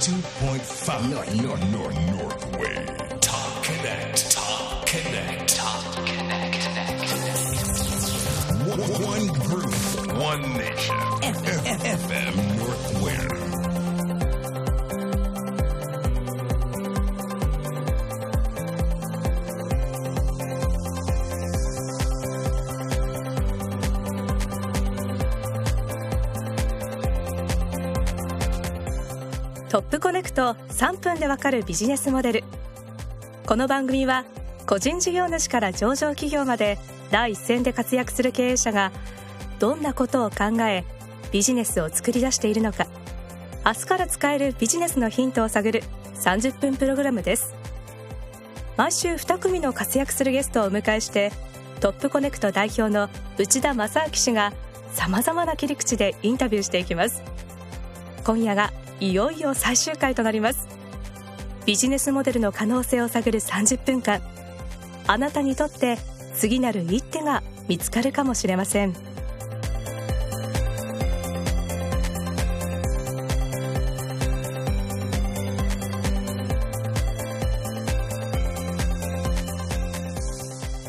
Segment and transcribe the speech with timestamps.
[0.00, 6.64] 92.5 North, North, North, North Wave Top Connect Top Connect Top Connect
[8.66, 9.74] One, one group
[10.16, 10.96] One nation.
[11.20, 13.49] FM North Wave
[30.00, 32.44] コネクト3分でわかるビジネスモデル。
[33.46, 34.24] この番組は
[34.66, 36.78] 個人事業主から上場企業まで
[37.10, 38.92] 第一線で活躍する経営者が
[39.58, 40.86] どんなことを考え
[41.32, 42.86] ビジネスを作り出しているのか
[43.66, 45.82] 明日から使えるビジネスのヒントを探る
[46.14, 47.54] 30分プログラムです。
[48.78, 51.30] 毎週2組の活躍するゲストをお迎えして
[51.80, 54.54] トップコネクト代表の内田正明氏が
[54.94, 57.22] さまざまな切り口でインタビューしていきます。
[58.24, 60.68] 今夜がいよいよ最終回となります。
[61.64, 64.20] ビジネスモデルの可能性を探る30分間
[65.06, 65.98] あなたにとって
[66.34, 68.92] 次なる一手が見つかるかもしれません。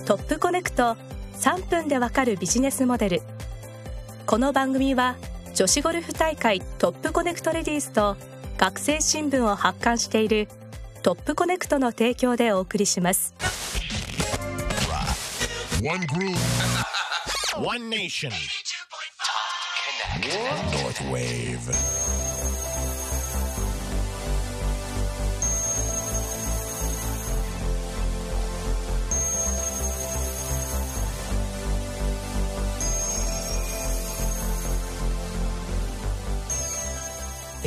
[0.05, 0.97] トップコネクト
[1.35, 3.21] 3分でわかるビジネスモデル。
[4.25, 5.15] この番組は
[5.61, 8.17] 女子ゴルフ大会トップコネクトレディースと
[8.57, 10.47] 学生新聞を発刊している
[11.03, 13.35] トップコネクトの提供でお送りします。
[15.83, 16.35] One group.
[17.63, 18.31] One nation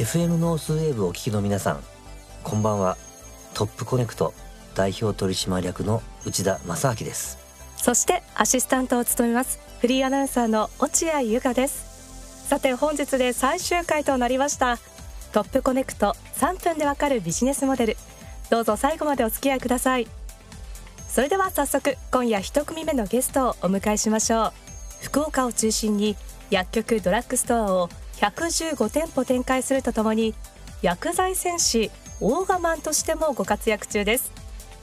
[0.05, 1.83] FM ノースウェーブお聞きの皆さん
[2.43, 2.99] こんばんは。
[3.55, 4.35] トップコネクト
[4.75, 7.39] 代表取締役の内田正明です。
[7.79, 12.47] そしてアシスタントを務めますフリーアナウンサーの落合由香です。
[12.47, 14.77] さて本日で最終回となりました。
[15.33, 17.97] トップコネクト3分でわかるビジネスモデル。
[18.51, 20.07] どうぞ最後までお付き合いください。
[21.09, 24.53] それでは早速今夜一組目のゲストをお迎えしましょう。
[25.01, 26.15] 福岡を中心に
[26.51, 27.89] 薬局ドラッグストアを
[28.21, 30.35] 115店舗展開するとともに
[30.83, 34.33] 薬剤戦士オーガマンとしてもご活躍中です。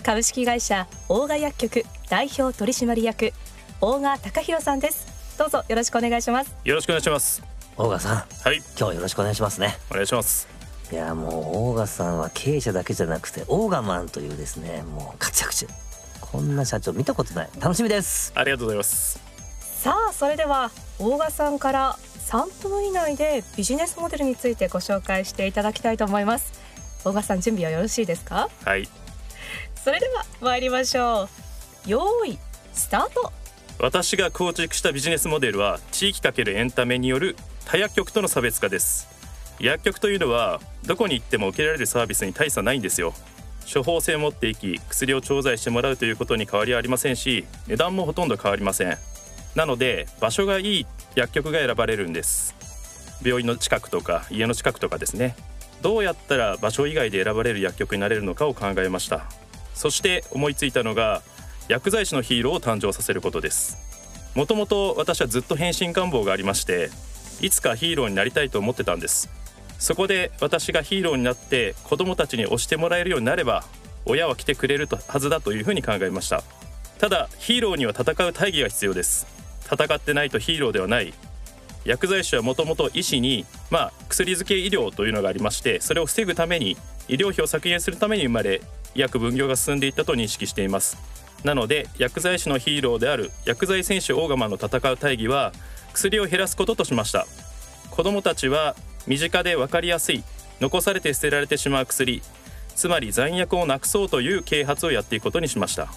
[0.03, 3.33] 株式会社オーガ薬局代表取締役
[3.79, 5.37] 大賀隆弘さんです。
[5.37, 6.55] どうぞよろしくお願いします。
[6.63, 7.41] よろしくお願いします。
[7.77, 9.77] 大賀さんはい、今日はよろしくお願いしますね。
[9.89, 10.47] お願いします。
[10.91, 15.67] いやもう大賀さんは経営者だけじゃなくてオーガマンというですねもう活躍中。
[16.19, 17.49] こんな社長見たことない。
[17.59, 18.33] 楽しみです。
[18.35, 19.19] ありがとうございます。
[19.61, 21.97] さあそれでは大賀さんから
[22.27, 26.53] 3分以内でビジネスモデルについてご紹介していただきたいと思います。
[27.03, 28.49] 大賀さん準備はよろしいですか？
[28.63, 28.87] はい、
[29.75, 31.89] それでは参りましょう。
[31.89, 32.37] 用意
[32.73, 33.31] スタート。
[33.79, 39.07] 私が構築したビジネスモデルは地域かけるエンタメによる他薬局との差別化です。
[39.59, 43.13] 薬局というのはどこに行っても受けられるサービスに大差ないんですよ。
[43.71, 48.97] 処方箋を持っていき薬を調剤してもらうということに変わりはありませんし値段もほとんど変わりません
[49.55, 50.85] なので場所がいい
[51.15, 52.55] 薬局が選ばれるんです。
[53.23, 55.35] 病院の近くとか家の近くとかですね。
[55.81, 59.25] どうやったら場所以外で選ばれる薬局になれるのかを考えました。
[59.73, 61.21] そして思いついたのが
[61.67, 63.77] 薬剤師のヒーローを誕生させることです。
[64.35, 66.89] もともと私はずっと変身願望がありまして
[67.41, 69.29] いつかヒーローになりたいと思ってたんです。
[69.79, 73.65] そこで私がヒーローになって子供たちに推してもらえるようになれば
[74.05, 76.43] 親は来てくれるはずだというふうに考えました。
[76.99, 79.40] ただヒーローには戦う大義が必要です。
[79.71, 81.13] 戦ってないとヒーローではない。
[81.85, 86.77] 薬剤師はもともと医師に、まあ、薬漬け医療というのがありましてそれを防ぐために
[87.07, 88.61] 医療費を削減するために生まれ
[88.93, 90.97] 医薬分業が進んでいったと認識しています。
[91.43, 95.53] なので薬剤師のヒーローである薬剤選手オーガマンの戦う大義は
[95.93, 97.25] 薬を減らすこととしました。
[97.89, 98.75] 子どもたちは
[99.07, 100.23] 身近で分かりやすい
[100.59, 102.21] 残されて捨てられてしまう薬
[102.75, 105.87] つまり残薬をなくそうという啓発をやっていくことにしました。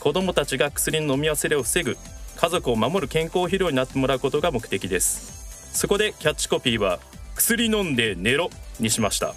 [0.00, 1.96] 子どもたちが薬の飲み忘れを防ぐ
[2.40, 5.76] 家族を守る健康肥料になってもらうことが目的です。
[5.78, 6.98] そこでキャッチコピーは
[7.34, 8.48] 薬飲んで寝ろ
[8.78, 9.34] にしました。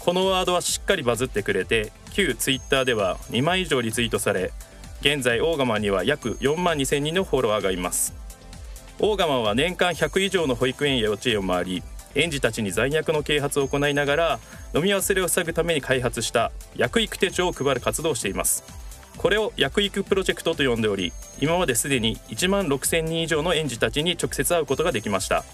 [0.00, 4.50] このワードはしっかりバズってくれて旧ツイッターでは2万以上リツイートされ
[5.02, 8.12] 現在オーガマンには約4万2000人のフォロワーがいます。
[8.98, 11.82] オーガマンは年間100以上の保育園や幼稚園を回り
[12.16, 14.40] 園児たちに残虐の啓発を行いながら
[14.74, 18.85] 飲み忘れを防ぐために開発した薬育手帳を配る活動をしています。
[19.18, 25.44] これを薬育プロジェクトと呼んでおり今まですでに1万6000人以上の園児たちに直接会うことができました。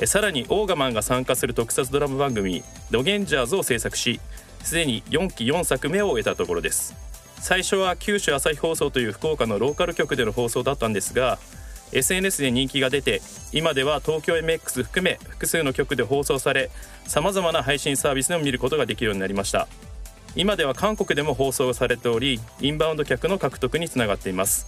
[0.00, 2.62] えさらにオーガマンが参加する特撮ドラマ番組
[2.92, 4.20] 「ドゲンジャーズ」を制作し
[4.62, 6.94] すでに4期4作目を終えたところです。
[7.40, 11.38] 最初は九州朝日放送という福岡のローカル局での放送だったんですが
[11.92, 13.22] SNS で人気が出て
[13.52, 16.70] 今では東京 MX 含め複数の局で放送され
[17.06, 19.68] さまざまな配信サービスでも見ることができるようになりました。
[20.36, 24.66] 今では韓国でも放送されておりインバウンド客の獲得につながっています。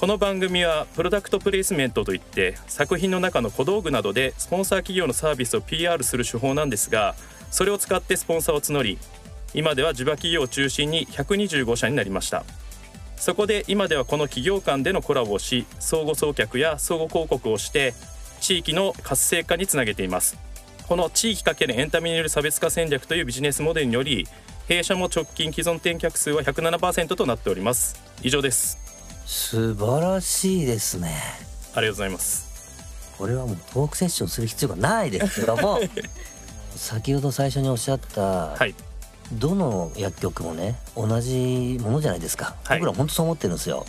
[0.00, 7.14] この番組はプロダクトプレイスメントといって作品の中の小道具などでスポンサー企業のサービスを PR する手法なんですが
[7.50, 8.98] それを使ってスポンサーを募り
[9.54, 12.44] 今では地場企業を中心に125社になりました。
[13.16, 17.94] そこで今ではこの企業間でのコラボをし相互送客や相互広告をして
[18.40, 20.36] 地域の活性化につなげています。
[20.86, 24.26] この地域×エンタメによる差別化戦略というビジネスモデルにより
[24.68, 27.96] 弊社も直近既存店客数は107%となっております。
[28.22, 28.78] 以上です。
[29.26, 31.14] 素晴らしいですね。
[31.74, 33.14] ありがとうございます。
[33.18, 35.40] これはもうトークセッションする必要がないです。
[35.40, 35.80] けども
[36.76, 38.74] 先ほど最初におっしゃった、はい。
[39.32, 42.78] どの薬局もね同じものじゃないですか、はい。
[42.78, 43.84] 僕ら本当そう思ってるんですよ。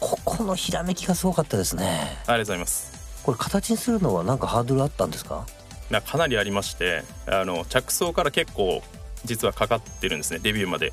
[0.00, 1.84] ここのひらめきがすごかったですね。
[1.86, 2.92] ありがとうございます。
[3.22, 5.46] これ形にするのはなんかハードルあったんですか？
[5.90, 8.82] なかなりありましてあの着想から結構
[9.24, 10.92] 実はかかってるんですねデビューまで。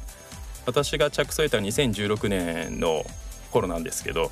[0.65, 3.03] 私が着想を得たのは2016年の
[3.51, 4.29] 頃なんですけど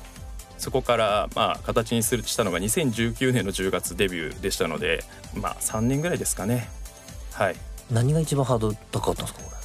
[0.56, 5.02] そこからまあ形にするしたのが2019年の10月デビューでしたので
[5.34, 6.68] まあ3年ぐらいですかね。
[7.32, 7.56] はい。
[7.90, 9.56] 何が一番ハードル高かったんですかこれ？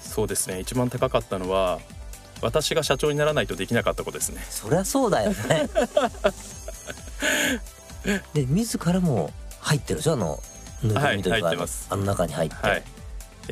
[0.00, 0.60] そうですね。
[0.60, 1.80] 一番高かったのは
[2.42, 4.44] 私が社長にならないとできなかったことですね。
[4.50, 5.68] そりゃそうだよね。
[8.34, 10.14] で自らも入ってるでしょ？
[10.14, 10.42] あの
[10.82, 11.58] ぬいぐるみというか、はい
[11.90, 12.82] あの中に入って、はい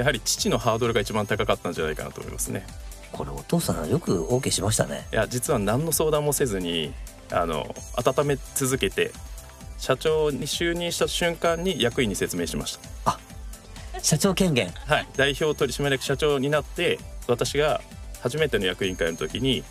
[0.01, 2.67] やはり父のハードルが一番高かったんじゃないかなと思いますね。
[3.13, 5.07] これお父さんよく OK しましたね。
[5.13, 6.95] いや実は何の相談もせずに
[7.31, 9.13] あの温め続けて
[9.77, 12.79] 社長に就任した瞬間に役員に説明しまし
[14.01, 14.73] 社長権限。
[14.73, 16.99] た、はい、代表取締役社長になって
[17.29, 17.83] 私が
[18.23, 19.63] 初めての役員会の時に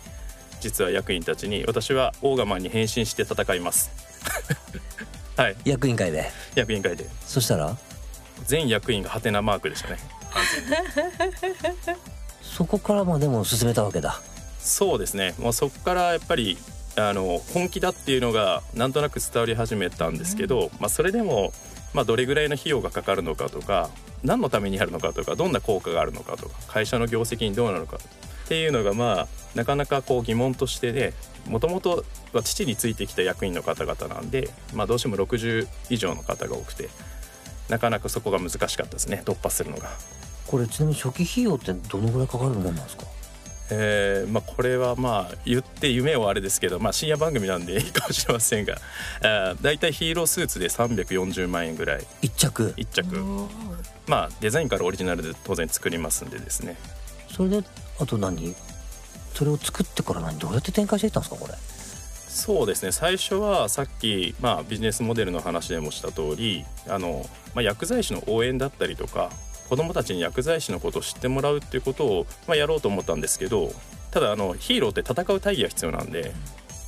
[0.60, 3.90] 実は役員たちに私はオーガマンに変身して戦います。
[5.36, 5.56] はい。
[5.64, 6.30] 役員会で。
[6.54, 7.06] 役員会で。
[7.26, 7.76] そしたら？
[8.46, 9.98] 全役員がハテナマークでしたね
[11.18, 11.58] 完全に
[12.42, 14.20] そこからまあでも進めたわけだ。
[14.58, 15.34] そうですね。
[15.38, 16.58] もうそこからやっぱり
[16.96, 21.52] あの本気だっていうのがなんとなく伝わり始めたんですけど、まあ、それでも、
[21.94, 23.90] まあ、どれぐらいの費用がかかるのかとか
[24.22, 31.14] 何のためにやるのかとかどんな効果があるのかとか会社の業績にどうなのかっていうのがまあなかなかこう疑問としてで
[31.46, 36.90] もともとは父についてきた役員の方々なんで、まあ、どうしても60以上の方が多くて
[37.68, 39.22] なかなかそこが難しかったですね。
[39.24, 39.90] 突破するのが。
[40.50, 43.04] これちなみに初期費用ってどのぐらいかかるもんなんですか？
[43.72, 48.74] えーまあ、これはまあ言って夢はあれですけど、まあ、深夜番組なんでいいかもしれませんが
[49.22, 52.04] あーだいたいヒーロースーツで340万円ぐらい。
[52.20, 53.48] 一着？1着。
[54.08, 56.76] まあデザインからオリジナルで当然作りますんでですね。
[57.28, 57.62] それで
[58.00, 58.56] あと何？
[59.34, 60.36] それを作ってから何？
[60.40, 61.54] どうやって展開していったんですかこれ？
[62.28, 62.90] そうですね。
[62.90, 67.24] 最初はさっき、まあ、ビジネスモデルの話でもした通りあの、
[67.54, 69.30] まあ、薬剤師の応援だったりとか
[69.70, 73.70] 子どもたちに薬剤師のことを知ってもらうっていうことを、まあ、やろうと思ったんですけど
[74.10, 76.32] ただあのヒーローって戦う大義が必要なんで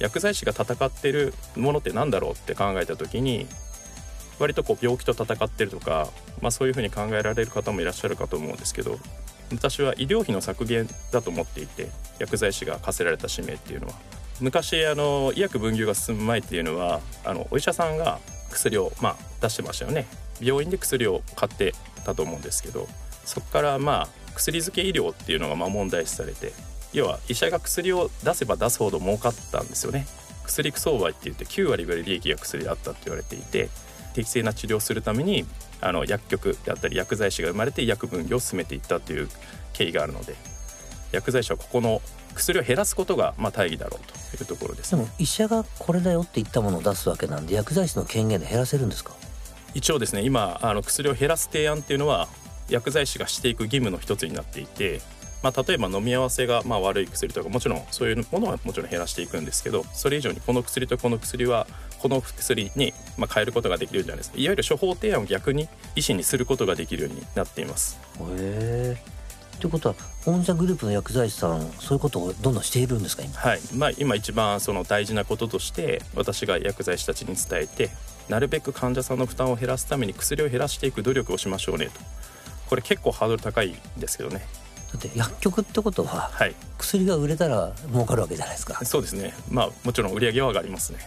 [0.01, 3.47] 薬剤師が戦ってるものって何だろうって考えた時に
[4.41, 6.09] 割とこう病気と戦ってるとか、
[6.41, 8.99] まあ、そういうふうに考えられる方もいらっしゃるかと思うんですけど
[9.53, 13.95] 私は医療費の削減だと思っていて薬剤師が課せられた使命っていうのは。
[14.41, 18.19] 昔あの医薬分業が進む前っていうのはあのお医者さんが
[18.51, 20.07] 薬を、まあ、出してましたよね。
[20.41, 21.75] 病院で薬を買って
[22.05, 22.89] たと思うんですけど
[23.25, 26.53] そこからまあ薬漬け医療っていうのがまあ問題視されて
[26.93, 30.07] 要は医者が薬を出せば出すほど儲かったんですよね。
[30.45, 33.69] 薬相場って言って9割ぐらい利益が薬だったって言われていて
[34.13, 35.47] 適正な治療をするために
[35.81, 39.29] あの薬局であったり薬剤師が生まれて薬分業を進めていったという
[39.73, 40.35] 経緯があるので
[41.13, 42.03] 薬剤師はここの
[42.35, 44.95] 薬を減らすことがまあ大義だろうというところです。
[44.97, 49.13] ねでも医者がこれだよって言ったものを出すわけなんで薬剤師の権限で減らせるんですか？
[49.75, 52.29] 一応ですね今あの薬を減らす提案っていうのは
[52.69, 55.01] 薬剤師がしていく義務の一つになっていて、
[55.43, 61.67] まあ、例えば飲み合わせがまあ悪い薬とかもちろんそういうものはもちろん減らしていくんですけどそれ以上にこの薬とこの薬は
[62.01, 64.39] この薬にまあ変えることができるじゃないですか。
[64.39, 67.99] いわゆる処方提案を逆に医師にすることができるようになっています。
[68.21, 68.97] へえ。
[69.61, 73.39] ということは御社グループの薬剤師さんそういうことをどんどんしているんですか今？
[73.39, 73.61] はい。
[73.77, 77.91] まあ、今一番その大事なこととして私が薬剤師たちに伝えて
[78.29, 81.93] なるべく患者さんの負担を減らすために薬を減らしていく努力をしましょうねと。
[82.69, 84.47] これ結構ハードル高いんですけどね。
[84.93, 86.55] だって薬局ってことははい。
[86.79, 88.85] 薬が売れたら儲かるわけじゃないですか。
[88.85, 89.35] そうですね。
[89.51, 90.99] まあもちろん売り上げは上がりますね。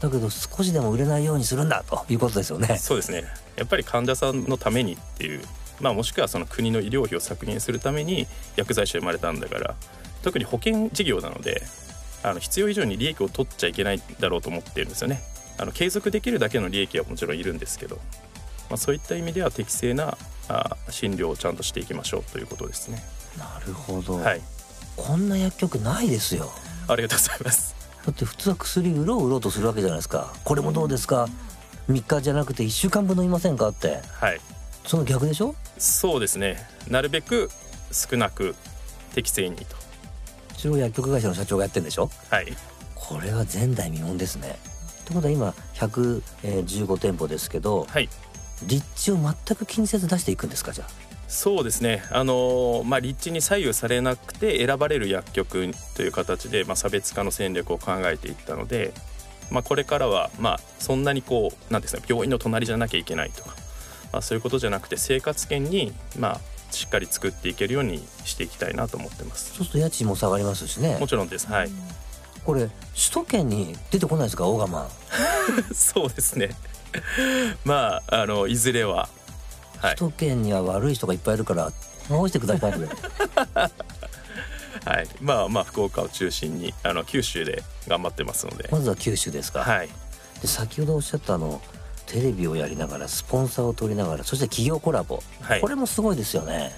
[0.00, 2.76] だけど少しでも売れないようにするんだということですよね。
[2.78, 3.24] そうですね。
[3.56, 5.42] やっぱり患者さんのためにっていう、
[5.80, 9.74] まあ、もしくはその国の医療費を削減するために薬剤師が生まれたんだから
[10.22, 11.62] 特に保険事業なので
[12.22, 15.20] あの必要以上に利益を取っちゃいけないだろうと思ってるんですよね
[15.62, 17.96] あの継続できるだけの利益はもちろんいるんですけど、
[18.68, 23.00] まあ、そういった意味では適正なあ診療をちゃんとしていきましょうということですね。
[23.38, 24.40] なるほど、はい。
[24.96, 26.50] こんな薬局ないですよ。
[26.88, 27.76] ありがとうございます。
[28.04, 30.34] だって普通は薬売ろう売ろうとするわけじゃないですか。
[30.44, 31.28] これもどうですか
[31.88, 34.00] ？3日じゃなくて1週間分飲みませんかって。
[34.14, 34.40] はい。
[34.84, 35.54] その逆でしょ？
[35.78, 36.56] そうですね。
[36.88, 37.50] なるべく
[37.92, 38.56] 少なく
[39.14, 39.76] 適正にと。
[40.56, 42.10] それを薬局会社の社長がやってるんでしょ？
[42.30, 42.52] はい。
[42.96, 44.58] これは前代未聞ですね
[45.12, 48.08] ってことは今115店舗ですけどはい。
[48.66, 50.88] 立地を全く気にせず出していくんですかじゃあ？
[51.28, 52.04] そうですね。
[52.10, 58.92] あのーまあ立地に左右されなくて選ばれる薬局という形で、まあ、差別化の戦略を考えていったので、
[59.50, 63.50] まあ、これからはまあそんなにこうなんですか病院の隣じゃなきゃいけないとか、
[64.12, 66.40] まあ、そういうことじゃなくて生活圏にまあ
[66.70, 69.54] しっかり作っていけるようにしていきたいなと思ってます。
[69.56, 70.98] そうすると家賃も下がりますしね。
[71.00, 71.46] もちろんです。
[71.48, 71.70] はい
[72.44, 74.46] これ首都圏に出てこないですか？
[74.46, 74.88] 大釜。
[75.74, 76.50] そうですね。
[77.64, 79.08] まああのいずれは。
[79.78, 79.96] はい。
[79.96, 81.72] 首都圏には悪い人がいっぱいいるから
[82.08, 82.72] 直してください
[84.84, 89.88] はい、まあまあ福岡を中心にあの九州で頑張ってますので、まずは九州ですか、はい、
[90.40, 91.60] で先ほどおっしゃったあの
[92.06, 95.60] テレビをやりながらスポンサーを取りながらそして企業コラボ、はい。
[95.60, 96.72] これもすごいですよね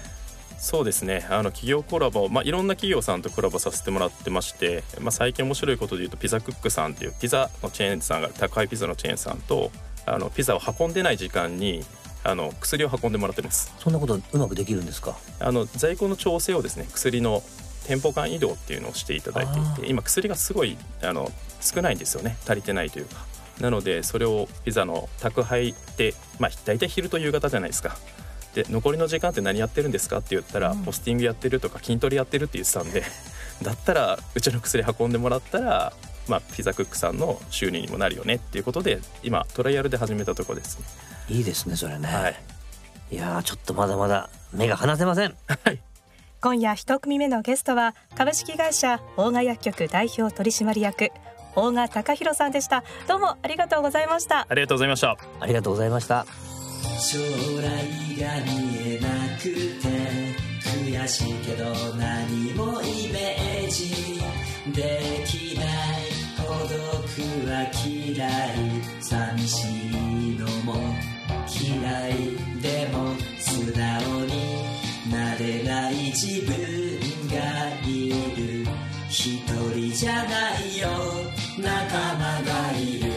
[0.57, 1.25] そうですね。
[1.29, 9.71] あの企業コラボ、まあ、いろんな企業さんとコラボさせてもらってまして、まあ、最近面白いことで言うとピザクックさんっていうピザのチェーンさんが宅配ピザのチェーンさんと
[10.05, 11.83] あのピザを運んでない時間に
[12.23, 13.73] あの薬を運んでもらってます。
[13.77, 15.15] そんなことうまくできるんですか？
[15.39, 17.43] あの在庫の調整をですね薬の
[17.85, 21.31] 店舗間移動っていうのをしていただいていあて今薬がすごいあの
[21.61, 22.37] 少ないんですよね。
[22.45, 23.23] 足りてないというか。
[23.59, 27.95] なのでそれをピザの宅配ってまあ大体昼と夕方じゃないですか
[28.55, 30.19] で残りの時間って何やってるんですか？
[30.19, 33.03] って言ったら、ポスティングやってるとか筋トレやってるって言ってたんで
[33.61, 35.93] だったらうちの薬運んでもらったら
[36.27, 40.85] まあ、ピザクックさんの収入にもなるよねっていうことで今トライアルで始めたところですね。
[41.29, 42.35] いいですねそれね、はい。
[43.11, 45.35] い、やーちょっとまだまだ目が離せません。
[46.41, 51.11] 今夜一組目のゲストは株式会社大賀薬局代表取締役
[51.55, 52.83] 大賀隆弘さんでした。
[53.07, 54.47] どうもありがとうございました。
[54.49, 55.17] ありがとうございました。
[55.39, 56.54] ありがとうございました
[56.99, 57.19] 将
[57.61, 57.65] 来
[58.19, 59.85] が見えなくて
[60.83, 64.21] 悔しいけど何もイメージ
[64.73, 70.73] できない孤独は嫌い寂しいのも
[71.47, 76.55] 嫌いでも素直になれない自分
[77.29, 78.65] がいる。
[79.09, 80.89] 一人じゃないよ。
[81.57, 83.11] 仲間がいる。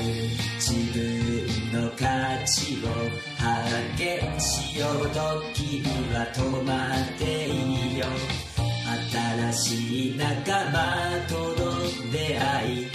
[0.59, 2.05] 自分の価
[2.45, 5.83] 値を発見しようと君
[6.15, 8.07] は止まっていいよ。
[9.11, 10.27] 新しい仲
[10.71, 10.77] 間
[11.29, 11.79] との
[12.13, 12.89] 出会い。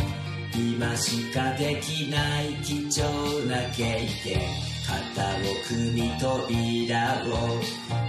[0.56, 4.40] 今しかできない貴重な経験
[4.86, 7.60] 肩を組み扉を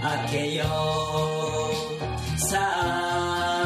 [0.01, 0.65] 開けよ
[2.35, 2.39] う。
[2.39, 3.64] さああ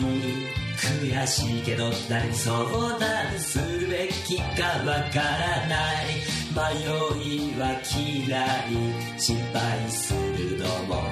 [0.00, 2.58] 悔しいけど何相
[2.98, 6.06] 談すべきかわからない。
[6.52, 6.84] 迷
[7.22, 9.18] いは嫌い。
[9.18, 11.02] 失敗するのも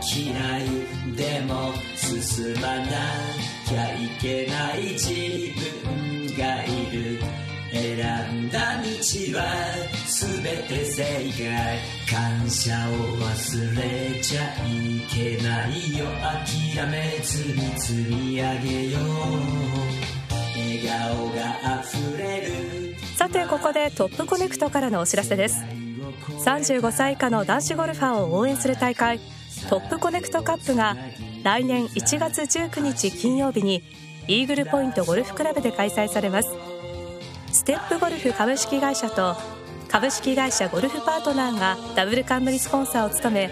[0.00, 1.16] 嫌い。
[1.16, 2.86] でも進まな
[3.66, 5.10] きゃいけない自
[5.84, 7.20] 分がいる。
[7.70, 7.96] 選
[8.32, 8.88] んだ道
[9.36, 9.42] は
[10.20, 11.78] 全て正解
[12.10, 16.06] 感謝を忘れちゃいけないよ
[16.74, 19.02] 諦めずに積み上げよう
[20.58, 25.62] 笑顔が溢れるさてここでトップコネクトからのお知らせです。
[26.44, 29.20] 35歳以下の男子ゴルファーを応援する大会
[29.68, 30.96] トップコネクトカップが
[31.44, 33.84] 来年1月19日金曜日に
[34.26, 36.48] イーグルポイントゴルフクラブで開催されます。
[37.52, 39.36] ステップゴルフ株式会社と
[39.88, 43.50] 株式会社ゴルフパートナーがダブル冠スポンサーを務め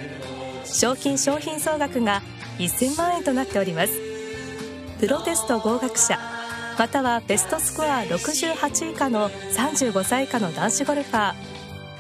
[0.65, 2.21] 賞金商品総額が
[2.59, 3.93] 1000万円となっております。
[5.01, 6.19] プロテスト合格者
[6.79, 11.35] またはベストスコア68以下の35歳以下の男子ゴルファー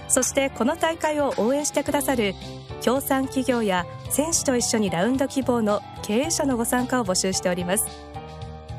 [0.08, 2.34] そしてこの大会を応援してくださる
[2.80, 7.86] 協賛企業や選手と一緒にラウンド希望の経営者のご参加を募集しております。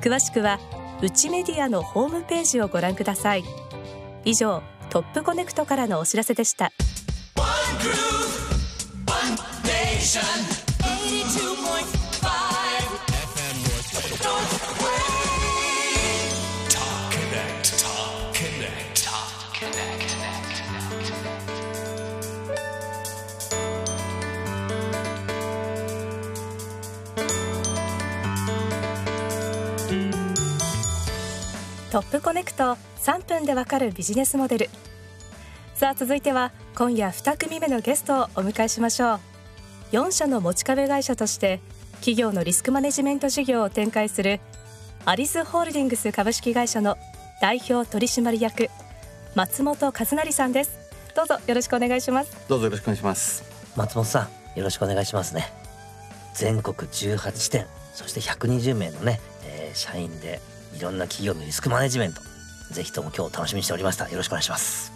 [0.02, 0.60] 詳しくは
[1.02, 3.44] うちメディアのホームページをご覧ください。
[4.24, 6.72] 以上トップコネクトからのお知らせでした。
[31.92, 32.78] トップコネクト
[33.08, 34.70] 3分でわかるビジネスモデル。
[35.76, 39.20] さあ続いては今夜2組目のゲストをお迎えしましょう。
[39.94, 41.62] 4社の持ち株会社として
[42.02, 44.42] 企業のリスクマネジメント事業を展開する
[45.06, 46.98] アリスホールディングス株式会社の
[47.42, 48.68] 代表取締役
[49.36, 50.78] 松本和成さんです。
[51.16, 52.36] どうぞよろしくお願いします。
[52.50, 53.46] どうぞよろしくお願いします。
[53.78, 55.50] 松本さんよろしくお願いしますね。
[56.34, 60.42] 全国18地点そして120名のね、えー社員で
[60.78, 62.27] いろんな企業のリスクマネジメント
[62.72, 64.92] ぜひとも今日楽しみにしておりましたよろしくお願いします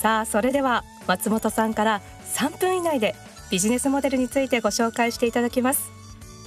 [0.00, 2.00] さあそれでは松本さんから
[2.34, 3.14] 3分以内で
[3.50, 5.90] ビジネスモデルについてご紹介していただきます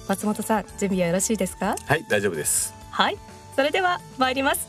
[0.07, 1.75] 松本さん準備はよろしいですか？
[1.85, 2.73] はい、大丈夫です。
[2.89, 3.17] はい
[3.55, 4.67] それでは参ります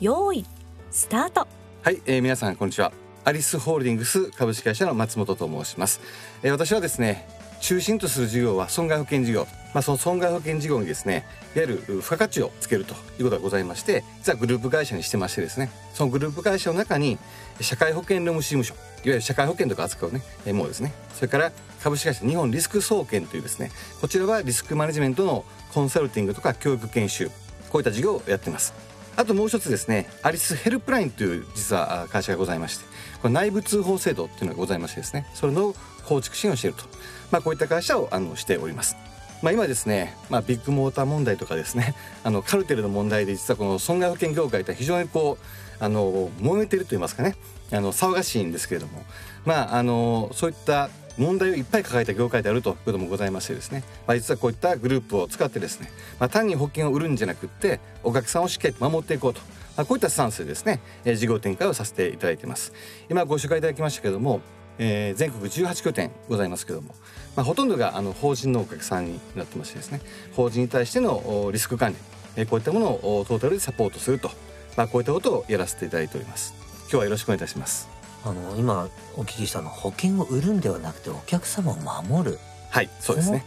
[0.00, 0.44] 用意
[0.90, 1.46] スタート
[1.82, 2.92] はい、えー皆さんこんにちは。
[3.24, 6.00] アリスホールディングス株式会社の松本と申します。
[6.42, 7.28] えー私はですね、
[7.60, 9.46] 中心とする事業は損害保険事業。
[9.74, 17.18] まあその損害保険事業にですね、いわゆる付加価値をつけるということがございまして、実はグループ会社にしてましてですね、そのグループ会社の中に
[17.60, 21.52] 社会保険労務事務所、いわゆる社会保険とか扱うね、もうですね、それから
[21.82, 27.30] 株式会社日本リスク総研というですね、こちらはリスクマネジメントのコンサルティングとか教育研修、
[27.70, 28.74] こういった事業をやっています。
[29.16, 32.84] あともう一つですね、アリスヘルプラインという実は会社がございまして、
[33.20, 35.74] これ内部通報制度っていうのがございましてですね、それの
[36.06, 36.84] 構築支援をしていると、
[37.32, 38.94] まあこういった会社をあのしております。
[39.42, 47.36] まあ今ですね、まあビッグモーター問題とかですね、 あのカルテルの問題で実はこの損害保険業界って非常にこうあの揉めてると言いますかね、
[47.70, 49.04] あの騒がしいんですけれども、
[49.44, 59.40] まああのそういった問題をいっぱい抱えた業界であるということもございましてですね、まあ、実はこういったグループを使ってですね、まあ、単に保険を売るんじゃなくってお客さんをしっかり守っていこうと、
[59.76, 62.72] まあ、こういったスタンスでですね、えー事業展開をさせていただいています。
[63.10, 64.40] 今ご紹介いただきましたけれども、
[64.78, 66.94] えー全国18拠点ございますけれども、
[67.38, 70.00] まあ、ほとんどがあの法人のお客さんになってましてですね。
[70.32, 71.96] 法人に対してのおリスク管理、
[72.34, 74.32] えーこういったものをおトータルでサポートすると、
[74.76, 76.52] まあ、こういったことをやらせていただいております。
[76.80, 77.88] 今日はよろしくお願いいたします。
[78.24, 82.40] あの今お聞きしたのは保険を売るんではなくてお客様を守る。
[82.70, 83.44] はいそうですね。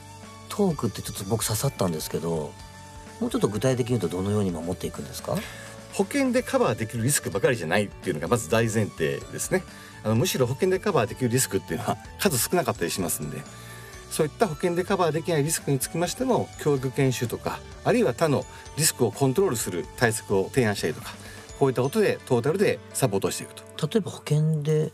[0.47, 2.53] トークってちょっと僕刺さったんですけど
[3.19, 5.35] もうちょっと具体的に言うとどのように守っていくんですか？
[5.91, 9.63] 保険でカバーできるリスクばかりじゃないっていうのがまず大前提ですね。
[10.05, 13.41] あのむしろ保険でカバーできるリスクっていうのは数少なかったりしますんで
[14.11, 18.45] そういった保険でカバーできないリスクにつきましても教育研修とかあるいは他の
[18.77, 21.15] リスクをコントロールする対策を提案したりとか
[21.57, 23.87] こういったことでトータルでサポートしていくと。
[23.87, 24.91] 例えば保険で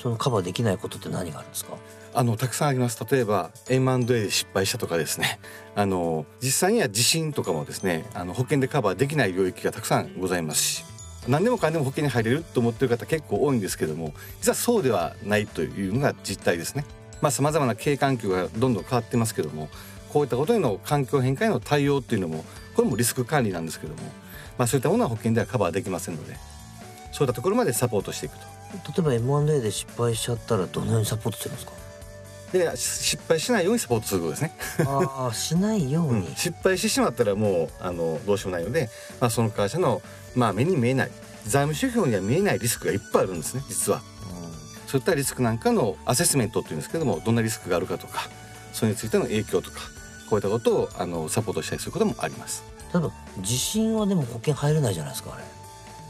[0.00, 1.74] そのカバーできないことって何があるんですか？
[2.14, 3.04] あのたくさんあります。
[3.10, 5.40] 例えば M&A で失敗したとかですね。
[5.74, 10.84] あの実際には地震とかもですねあの保険でカバーできない領域がたくさんございますし
[11.28, 16.84] 何でもかんでも保険に入れると思ってる方結構多いんですけども実はそうではないというのが実態ですね。
[17.20, 19.68] まあ様々な経営環境がどんどん変わってますけども
[20.12, 24.00] こういったことへの環境変化への対応っていうのもこれもリスク管理なんですけども、
[24.58, 26.36] まあ、そういったものは保険ではカバーできませんので
[27.12, 28.44] そういったところまでサポートしていくと。
[29.02, 31.72] 例えば M&A で失敗しちゃったらどのようにサポートするんですか？
[32.52, 34.52] で失敗しないようにサポートすることですね。
[34.86, 38.88] ああ しないように、失敗してしまったらもうあのどうしようもないので、
[39.20, 40.02] まあ、その会社の、
[40.36, 41.10] まあ、目に見えない
[41.46, 44.02] 財務指標には見えないリスクがいっぱいあるんですね実は。
[44.90, 48.22] そういったリスクなんかのアセスメントっていうんですけどもどんなリスクがあるかとか
[48.72, 49.78] それについての影響とか
[50.28, 52.64] こういったことをあのサポートしたりすることもあります。
[52.92, 55.44] 例えば地震はでも保険入れないじゃないですかあれ。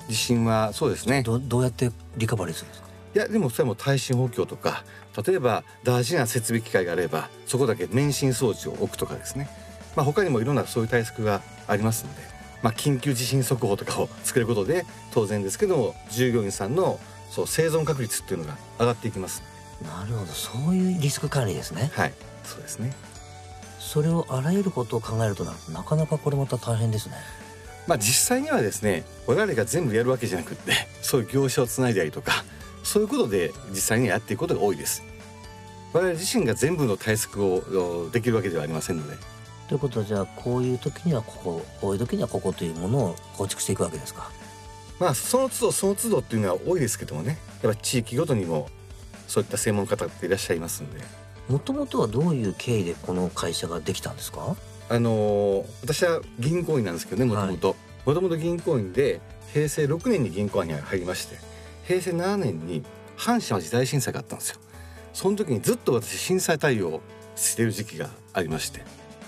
[0.08, 1.22] 地震はそうですね。
[1.22, 2.88] どどうやってリカバリーするんですか？
[3.14, 4.82] いやでもそれはもう耐震補強とか
[5.26, 9.50] 例えば大事な設備機械があればそこだけ免震装置を置くとかですね、
[9.94, 12.22] まあ、他にもいろんなそういう対策がありますので、
[12.62, 19.42] まあ、緊急地震速報とかを作ることで当然ですけども従業員さんのそう生存確率っていうのが上がっていきます。
[19.82, 20.32] なるほど。
[20.32, 21.90] そういうリスク管理ですね。
[21.94, 22.12] はい。
[22.44, 22.92] そうですね。
[23.78, 27.14] それをあらゆることを考えるとななかなかこれまた大変ですね。
[27.86, 32.44] まあ実際にはですね我々が全部やるわけじゃなくって そういう業者をつないだりとか
[32.84, 35.02] そういうことで実際にやっていくことが多いです。
[35.92, 39.16] 我々自身が全部の対策をおできるわけではありませんので。
[39.68, 44.30] ということはじゃあこういう時にはこここういう時にはここというものを構築していくわけですか
[45.00, 47.38] まあその都度その都度っていうのは多いですけどもね。
[47.62, 48.68] やっぱ地域ごとにも
[49.26, 51.00] そういった専門家っていらっしゃいますんで。
[51.48, 54.54] もともとはどういう経緯でこの会社ができたんですか？
[54.88, 57.76] あのー私は銀行員なんですけどねもともと。
[58.06, 59.20] もともと銀行員で
[59.52, 61.36] 平成6年に銀行に入りまして
[61.86, 62.82] 平成7年に
[63.16, 64.58] 阪神・淡路大震災があったんですよ。
[65.12, 67.00] その時にずっと私震災対応を
[67.36, 68.82] している時期がありまして。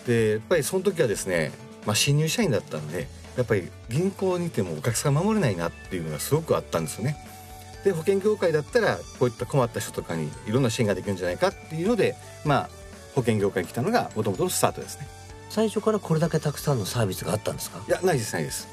[0.07, 1.53] でやっぱりその時はですね、
[1.87, 3.07] まあ、新入社員だったんで
[3.37, 7.17] やっぱり銀行にいてもお客さん守れないなっていうのがすごくあったんですよね。
[7.85, 12.15] で保険業界だったらこういった困った人とかにいろんな支援ができるんじゃないかっていうので
[12.45, 12.71] まあ
[13.15, 15.09] 保険業界に来たのがもともとのスタートですね。
[15.51, 17.83] 最初からこれだけたくさんのサービスがあったんですか？
[17.87, 18.69] いやないですないです。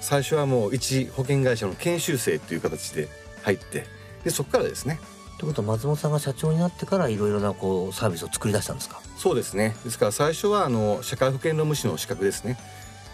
[0.00, 3.08] 最初はもう一保険会社の研修生っていう形で
[3.42, 3.86] 入って
[4.24, 4.98] でそこからですね。
[5.38, 9.00] ということは松本さんが社長になってからいろいろなこうサービスを作り出したんですか？
[9.16, 9.76] そうですね。
[9.84, 12.58] ですから最初はあの社会保険労務士の資格ですね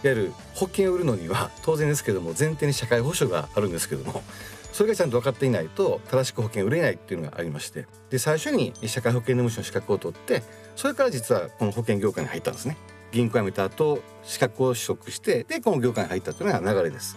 [0.04, 4.22] いわゆる保険を売るのには当然ですけども前提に社会保障があるんですけども
[4.70, 10.42] それがちゃんと分かっていないと正しく保険を売れないっていうのがありましてで最初に社会保険労務士の資格を取って
[10.76, 12.76] それから実はこの保険業界に入ったんですね。
[13.12, 17.16] 銀行辞めた後資格を取得してでこの業界に入ったというのが流れです。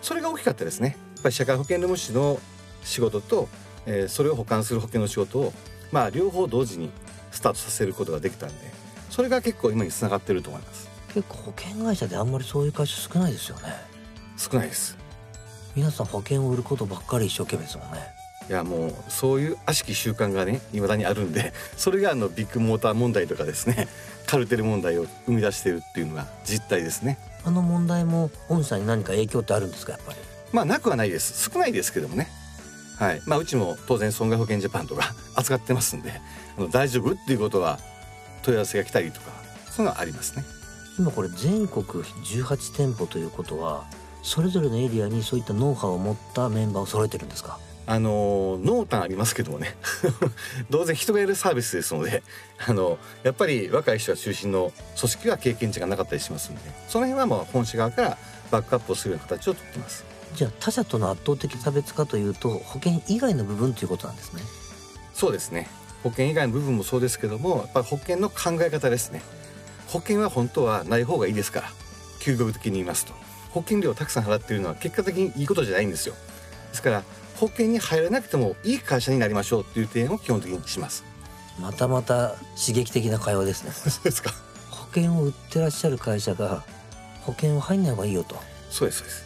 [0.00, 0.96] それが大きかったですね。
[1.16, 2.40] やっぱり社会保険労務士の
[2.82, 3.48] 仕事と、
[3.84, 5.52] えーそれを保管する保険の仕事を
[5.92, 6.90] まあ両方同時に
[7.30, 8.54] スタートさせることができたんで
[9.10, 10.87] それが結構今につながってると思います。
[11.14, 13.72] 結構保険会社であんまりそういう会社少ないですよね。
[14.36, 14.96] 少ないです。
[15.74, 17.98] 皆さん保険を売ることばっかり一生懸命ですもんね。
[18.48, 23.88] いやもうそういう悪しき習慣がね未だにあるんで それがあのビッグモーター問題とかですね
[24.26, 27.18] カルテル問題を生み出しているっていうのが実態ですね。
[27.44, 30.18] あの問題も御社に何か影響ってあるんですかやっぱり？
[30.52, 31.50] まあなくはないです。
[31.50, 32.30] 少ないですけどもね。
[32.98, 33.22] はい。
[33.26, 36.12] まあうちも当然損害保険ジャパンとか 扱ってますんで
[36.56, 37.78] あの大丈夫っていうことは
[38.42, 39.26] 問い合わせが来たりとか
[39.70, 40.44] そういうのはありますね
[40.98, 43.84] 今これ全国18店舗ということは
[44.22, 47.58] それぞれのエリアにそういったノウハウを持ったメンバーを揃えてるんですか？
[47.86, 49.74] あの濃淡ありますけどもね。
[50.70, 52.22] 当然人がやるサービスですので
[52.66, 58.18] あのやっぱり若い人が中心の組織は経験値がなかったりしますんでその辺はまあ本社側から
[58.50, 60.04] バックアップをするような形をとってます。
[60.34, 64.42] じゃあ他社との圧倒的差別化というと保険以外の部分ということなんですね。
[65.14, 65.68] そうですね。
[66.02, 69.20] 保険以外の部分もそうですけどもやっぱり保険の考え方ですね
[69.88, 71.68] 保険は本当はない方がいいですから
[72.20, 73.12] 究極的に言いますと。
[73.50, 76.14] 保険料をたくさん払っているのは結果的にいいことじゃないんですよ。
[76.70, 77.02] ですから
[77.36, 81.04] 保険に入らなくてもいい会社になりましょうっていう点を基本的にします。
[81.60, 83.72] またまた刺激的な会話ですね。
[83.90, 84.32] そうですか。
[84.70, 86.64] 保険を売ってらっしゃる会社が
[87.22, 88.36] 保険を入んない方がいいよと。
[88.70, 89.24] そうですそうです。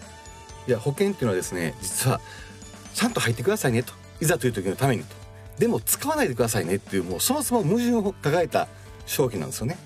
[0.68, 2.20] いや保険っていうのはですね実は
[2.94, 3.92] ちゃんと入ってくださいねと。
[4.20, 5.16] いざという時のためにと。
[5.58, 8.68] でも使わないでくださいねっていうもうそもそも矛盾を抱えた
[9.06, 9.76] 商品なんですよね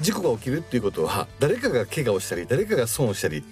[0.00, 3.44] 事故が起きるっていうことは誰かが怪我をしたり誰かが損をしたり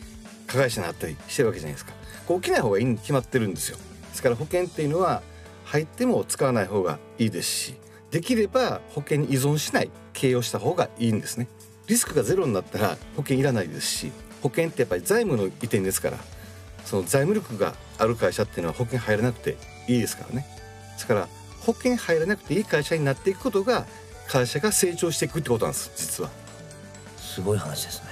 [0.47, 1.93] 加害者になったりしてるわけじゃないですか。
[2.27, 3.77] こう起きない方がいいに決まってるんですよ。
[3.77, 5.23] ですから保険っていうのは
[5.65, 7.75] 入っても使わない方がいいですし
[8.11, 11.49] できれば保険に依存しない経営をした方がいいんですね。
[11.87, 16.19] リスクがゼロになったら保険いらないですし保険ってやっぱり財務の移転ですから
[16.85, 19.57] その財務力がある会社っていうのは保険入らなくて
[19.89, 20.47] いいですからね。
[20.95, 21.29] ですから
[21.61, 23.87] 保険入らなくていい会社になっていくことが
[24.29, 26.31] 会社が成長していくってことなんです実は。
[27.17, 28.09] すごい話ですね。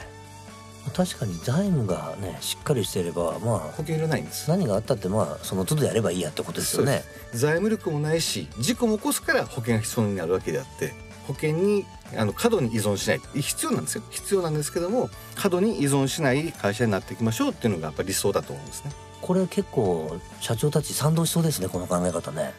[0.95, 4.49] 確かに財務がねしっかりしていればまあ保険いらないんです。
[4.49, 7.03] 何があったってまあその都度やればいいやってことですよね。
[7.33, 10.95] 財務力もないし事故も起こすから保険が必要になるわけであって
[11.27, 11.85] 保険に
[12.17, 13.21] あの過度に依存しない。
[13.41, 14.03] 必要なんですよ。
[14.11, 18.93] 必要なんですけども過度に依存しない会社になっていきましょうっていうのがやっぱり理想だと思うんですね。
[19.21, 22.53] これ結構社長たち賛同しそうですねこの考え方ね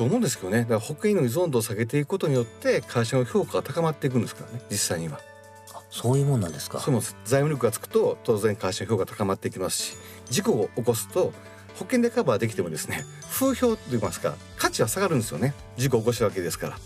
[0.00, 0.60] と思うんですけどね。
[0.60, 4.62] だから保険の依存度を下げていくことによって会社の評価が高まっていくんですからね。
[4.70, 5.20] 実際には。
[5.74, 6.80] あそういうもんなんですか？
[6.80, 9.96] その財務力がつくと当然会社の評価が高まっていきますし
[10.30, 11.34] 事故を起こすと
[11.74, 15.52] 保険でカバーできてもですね風評といいますか価値は下がるんですよね。
[15.76, 16.78] 事故を起こしたわけですから。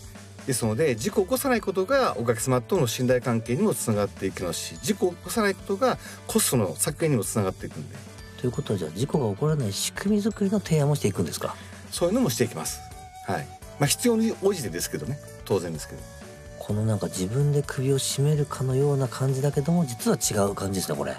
[0.45, 5.97] ですので事故を起こさないことがお客様との信頼関係にもつながっていきますし事故を起こさないことが
[6.27, 7.95] コストの削減にもつながっていくんで。
[8.41, 11.55] ということはじゃあ事故が起こらない仕組み作りの提案もしていくんですか？
[11.89, 12.81] そういうのもしていきます
[13.25, 13.47] はい。
[13.79, 15.19] まあ必要に応じてですけどね。
[15.45, 16.01] 当然ですけど。
[16.59, 21.15] このなんか自分で首を絞めるかのような感じだけども実は違う感じですねこれ。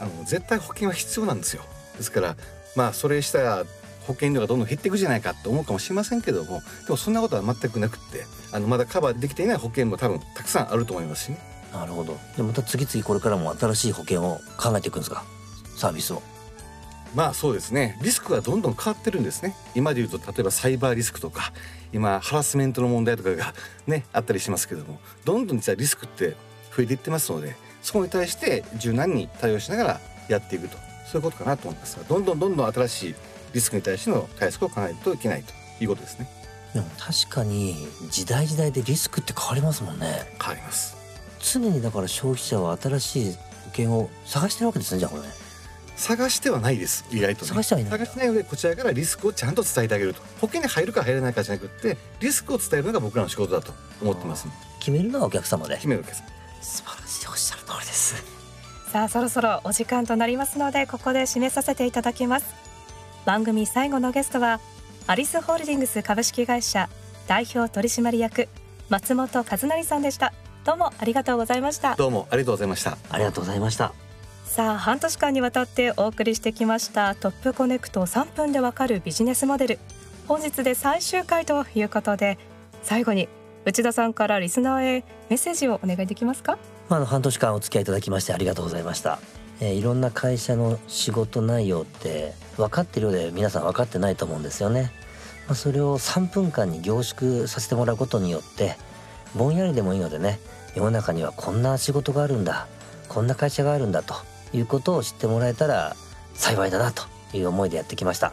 [0.00, 1.62] あの絶対保険は必要なんですよ。
[1.96, 2.36] ですから
[2.74, 3.64] まあそれしたら
[4.08, 11.38] 保険料がどんどん減っていくじゃないかと思うかもしれませんけどもでもそんなことは全くなくってあのまだカバーできていない保険も多分たくさんあると思いますしね。
[11.72, 12.18] なるほど。
[12.36, 15.22] でまた次々これからも新しい保険を考えていくんですか？
[15.76, 16.22] サービスを
[17.14, 17.98] まあそうですね。
[18.02, 19.54] リスクがどんどん変わってるんですね。
[19.74, 21.52] 今で言うと例えばサイバーリスクとか
[21.92, 23.54] 今ハラスメントの問題とかが
[23.86, 26.36] ねあったりしますけどもどんどん実はリスクって
[26.74, 30.78] 増えていってますのでそこに対して柔軟に対応しながらやっていくと。
[31.06, 33.14] そういうことかなと思いますがどんどんどんどん新しい
[33.52, 36.26] リスクに対しての対策を考えないといけないということですね。
[36.72, 40.06] でも確かに時代時代でリスクって変わりますもんね。
[40.40, 40.96] 変わります。
[41.42, 43.38] 常にだから消費者は新しい保
[43.70, 45.28] 険を探してるわけですねじゃあこれね
[45.96, 50.22] 探してはないです意外と、ね、探してはいない探してないのでこちらからリスクをちゃんと伝えてあげると。
[50.40, 54.46] 保険に入るか入らないかじゃなくってリスクを伝えるのが僕らの仕事だと思ってます。
[54.78, 55.76] 決めるのはお客様で。
[55.76, 56.24] 決めるわけです
[56.60, 58.24] 素晴らしいおっしゃる通りです。
[58.90, 62.54] さあそろそろお時間となりますのでここで締めさせていただきます。
[63.24, 64.60] 番組最後のゲストは
[65.06, 66.88] アリスホールディングス株式会社
[67.26, 68.48] 代表取締役
[68.88, 70.32] 松本和成さんでした。
[70.64, 71.96] どうもありがとうございました。
[71.96, 72.96] どうもありがとうございました。
[73.10, 74.11] ありがとうございました
[74.52, 79.78] さあ半年間にわたってお送りしてきましたトップコネクト3分でわかるビジネスモデル。
[80.28, 82.36] 本日で最終回ということで
[82.82, 83.30] 最後に
[83.64, 86.58] 内田さんからリスナーへメッセージをお願いできますか？
[86.90, 89.20] まああの半年間お付き合いいただきましてありがとうございました、
[89.62, 94.92] えーいろんな会社の仕事内容って分かってるようで皆さん分かってないと思うんですよね、
[95.46, 98.76] まあ、それを3分間に凝縮させてもらうことによって
[99.34, 100.40] ぼんやりでもいいのでね
[100.74, 102.66] 世の中にはこんな仕事があるんだ
[103.08, 104.14] こんな会社があるんだと
[104.52, 105.96] いうことを知ってもらえたら
[106.34, 108.32] 幸いだなという思いでやってきました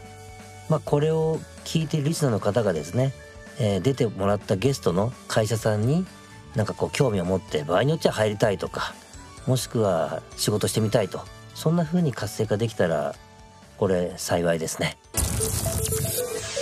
[0.68, 3.12] まあこれを聞いているリスナーの方がですね、
[3.58, 6.06] えー出てもらったゲストの会社さんに
[6.56, 8.94] なんかこう興味を持って場合によっちゃ入りたいとか
[9.46, 11.20] もしくは仕事してみたいと
[11.54, 13.14] そんな風に活性化できたら
[13.78, 14.96] これ幸いですね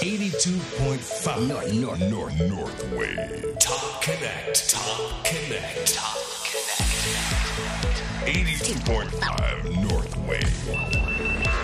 [0.00, 3.54] 82.5 North, North, North, Northway.
[3.58, 4.70] Top Connect.
[4.70, 5.96] Top Connect.
[5.96, 6.27] Top
[8.28, 10.38] 82.5 Northway.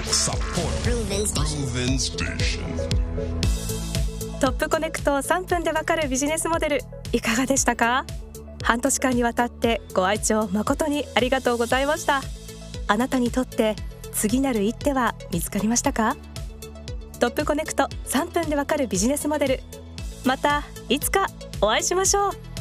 [0.05, 2.65] Support Proven Station.
[4.41, 6.79] トップコネクト3分でわかるビジネスモデル
[7.13, 8.07] いかがでしたか
[8.63, 12.23] 半年間にわたってご愛聴誠にありがとうございました
[12.89, 13.77] あなたにとって
[14.15, 16.17] 次なる一手は見つかりましたか
[17.21, 19.61] トップコネクト3分でわかるビジネスモデル
[20.25, 21.27] またいつか
[21.61, 22.54] お会いしましょう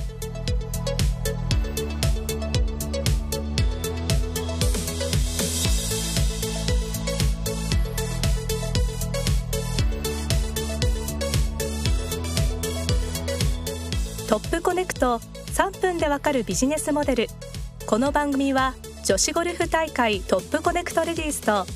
[14.33, 17.27] トップコネクト3分でわかるビジネスモデル
[17.85, 18.73] この番組は
[19.05, 21.67] 女子ゴルフ大会トップコネクトレディースと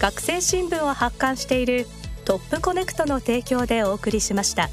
[0.00, 1.86] 学生新聞を発刊している
[2.24, 4.70] トップコネクトの提供でお送りしました。